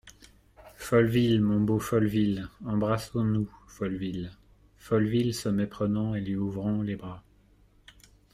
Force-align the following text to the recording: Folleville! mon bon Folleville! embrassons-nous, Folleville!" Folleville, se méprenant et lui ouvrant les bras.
Folleville! 0.77 1.41
mon 1.41 1.59
bon 1.61 1.77
Folleville! 1.77 2.49
embrassons-nous, 2.65 3.47
Folleville!" 3.67 4.31
Folleville, 4.79 5.31
se 5.35 5.47
méprenant 5.47 6.15
et 6.15 6.21
lui 6.21 6.35
ouvrant 6.37 6.81
les 6.81 6.95
bras. 6.95 7.23